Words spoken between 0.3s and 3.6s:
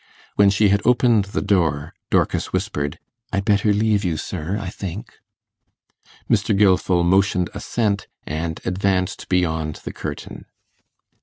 When she had opened the door, Dorcas whispered, 'I'd